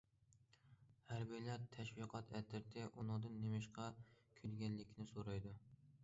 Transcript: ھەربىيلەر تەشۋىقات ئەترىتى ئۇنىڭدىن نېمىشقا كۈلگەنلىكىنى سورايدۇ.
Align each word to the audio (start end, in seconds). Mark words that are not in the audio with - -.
ھەربىيلەر 1.09 1.65
تەشۋىقات 1.75 2.31
ئەترىتى 2.39 2.85
ئۇنىڭدىن 2.87 3.37
نېمىشقا 3.41 3.89
كۈلگەنلىكىنى 4.39 5.07
سورايدۇ. 5.13 5.53